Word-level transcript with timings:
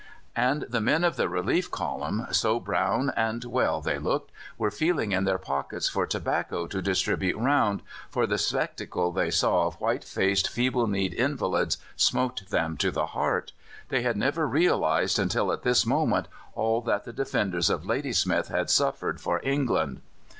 And 0.35 0.63
the 0.63 0.81
men 0.81 1.03
of 1.03 1.15
the 1.15 1.29
Relief 1.29 1.69
Column 1.69 2.25
so 2.31 2.59
brown 2.59 3.11
and 3.15 3.43
well 3.45 3.81
they 3.81 3.99
looked 3.99 4.31
were 4.57 4.71
feeling 4.71 5.11
in 5.11 5.25
their 5.25 5.37
pockets 5.37 5.87
for 5.89 6.07
tobacco 6.07 6.65
to 6.65 6.81
distribute 6.81 7.37
round, 7.37 7.83
for 8.09 8.25
the 8.25 8.39
spectacle 8.39 9.11
they 9.11 9.29
saw 9.29 9.67
of 9.67 9.79
white 9.79 10.03
faced, 10.03 10.49
feeble 10.49 10.87
kneed 10.87 11.13
invalids 11.13 11.77
smote 11.95 12.47
them 12.49 12.77
to 12.77 12.89
the 12.89 13.05
heart. 13.13 13.51
They 13.89 14.01
had 14.01 14.17
never 14.17 14.47
realized 14.47 15.19
until 15.19 15.51
at 15.51 15.61
this 15.61 15.85
moment 15.85 16.27
all 16.55 16.81
that 16.81 17.03
the 17.03 17.13
defenders 17.13 17.69
of 17.69 17.85
Ladysmith 17.85 18.47
had 18.47 18.71
suffered 18.71 19.21
for 19.21 19.39
England. 19.43 20.01